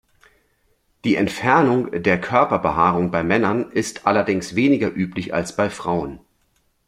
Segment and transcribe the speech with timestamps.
[1.05, 6.19] Die Entfernung der Körperbehaarung bei Männern ist allerdings weniger üblich als bei Frauen.